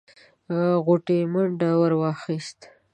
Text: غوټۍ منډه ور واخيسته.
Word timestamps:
غوټۍ 0.85 1.19
منډه 1.33 1.69
ور 1.81 1.91
واخيسته. 2.01 2.67